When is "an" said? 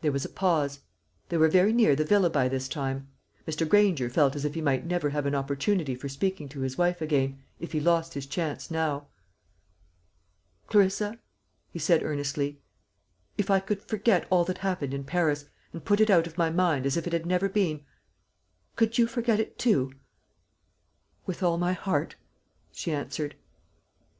5.26-5.34